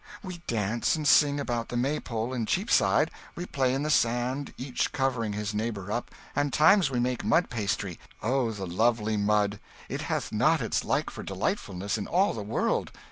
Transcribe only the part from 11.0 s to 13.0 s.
for delightfulness in all the world!